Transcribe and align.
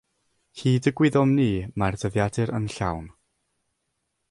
Hyd 0.61 0.87
y 0.91 0.93
gwyddom 1.01 1.35
ni 1.39 1.45
mae'r 1.83 1.99
dyddiadur 2.05 2.55
yn 2.61 2.67
llawn 2.77 3.07